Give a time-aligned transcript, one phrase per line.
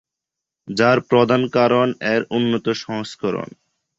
[0.67, 3.49] যার প্রধান কারণ এর উন্নত সংস্করণ।